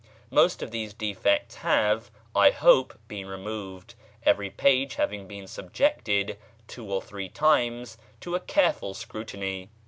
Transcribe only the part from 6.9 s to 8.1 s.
or three times